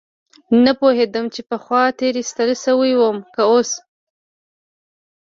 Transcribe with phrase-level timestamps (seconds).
[0.63, 3.71] نه پوهېدم چې پخوا تېر ايستل سوى وم که اوس.